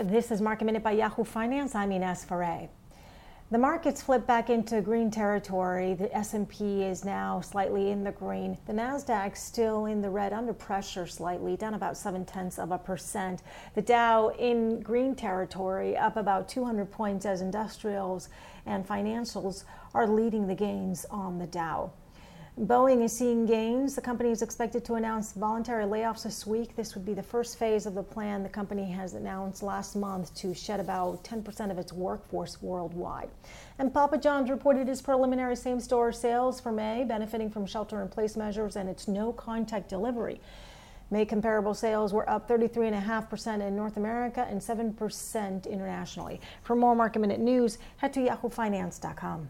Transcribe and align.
This 0.00 0.30
is 0.30 0.40
Market 0.40 0.64
Minute 0.66 0.84
by 0.84 0.92
Yahoo 0.92 1.24
Finance. 1.24 1.74
I'm 1.74 1.90
Ines 1.90 2.22
Ferre. 2.22 2.68
The 3.50 3.58
markets 3.58 4.00
flip 4.00 4.28
back 4.28 4.48
into 4.48 4.80
green 4.80 5.10
territory. 5.10 5.94
The 5.94 6.14
S&P 6.16 6.84
is 6.84 7.04
now 7.04 7.40
slightly 7.40 7.90
in 7.90 8.04
the 8.04 8.12
green. 8.12 8.56
The 8.68 8.74
Nasdaq 8.74 9.36
still 9.36 9.86
in 9.86 10.00
the 10.00 10.08
red, 10.08 10.32
under 10.32 10.52
pressure 10.52 11.08
slightly, 11.08 11.56
down 11.56 11.74
about 11.74 11.96
seven 11.96 12.24
tenths 12.24 12.60
of 12.60 12.70
a 12.70 12.78
percent. 12.78 13.42
The 13.74 13.82
Dow 13.82 14.28
in 14.38 14.82
green 14.82 15.16
territory, 15.16 15.96
up 15.96 16.16
about 16.16 16.48
200 16.48 16.92
points 16.92 17.26
as 17.26 17.40
industrials 17.40 18.28
and 18.66 18.86
financials 18.86 19.64
are 19.94 20.06
leading 20.06 20.46
the 20.46 20.54
gains 20.54 21.06
on 21.10 21.40
the 21.40 21.46
Dow. 21.48 21.90
Boeing 22.58 23.04
is 23.04 23.12
seeing 23.12 23.46
gains. 23.46 23.94
The 23.94 24.00
company 24.00 24.32
is 24.32 24.42
expected 24.42 24.84
to 24.86 24.94
announce 24.94 25.32
voluntary 25.32 25.84
layoffs 25.84 26.24
this 26.24 26.44
week. 26.44 26.74
This 26.74 26.96
would 26.96 27.06
be 27.06 27.14
the 27.14 27.22
first 27.22 27.56
phase 27.56 27.86
of 27.86 27.94
the 27.94 28.02
plan 28.02 28.42
the 28.42 28.48
company 28.48 28.90
has 28.90 29.14
announced 29.14 29.62
last 29.62 29.94
month 29.94 30.34
to 30.34 30.52
shed 30.52 30.80
about 30.80 31.22
10% 31.22 31.70
of 31.70 31.78
its 31.78 31.92
workforce 31.92 32.60
worldwide. 32.60 33.30
And 33.78 33.94
Papa 33.94 34.18
John's 34.18 34.50
reported 34.50 34.88
its 34.88 35.00
preliminary 35.00 35.54
same 35.54 35.78
store 35.78 36.10
sales 36.10 36.60
for 36.60 36.72
May, 36.72 37.04
benefiting 37.04 37.48
from 37.48 37.64
shelter 37.64 38.02
in 38.02 38.08
place 38.08 38.36
measures 38.36 38.74
and 38.74 38.88
its 38.88 39.06
no 39.06 39.32
contact 39.32 39.88
delivery. 39.88 40.40
May 41.12 41.26
comparable 41.26 41.74
sales 41.74 42.12
were 42.12 42.28
up 42.28 42.48
33.5% 42.48 43.64
in 43.64 43.76
North 43.76 43.96
America 43.96 44.44
and 44.50 44.60
7% 44.60 45.70
internationally. 45.70 46.40
For 46.64 46.74
more 46.74 46.96
market 46.96 47.20
minute 47.20 47.38
news, 47.38 47.78
head 47.98 48.12
to 48.14 48.20
yahoofinance.com. 48.20 49.48